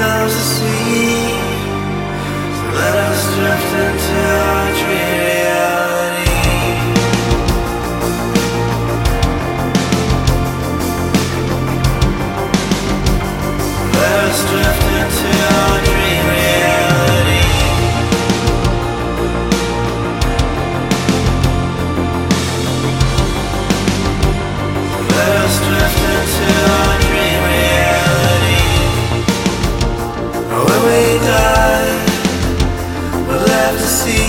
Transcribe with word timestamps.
loves 0.00 0.34
the 0.34 0.46
sea. 0.54 1.28
So 2.56 2.64
let 2.80 2.94
us 3.08 3.20
drift 3.34 3.72
into 3.84 4.21
see 33.92 34.21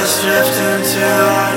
just 0.00 0.22
drift 0.22 0.56
until 0.56 1.28
I 1.28 1.49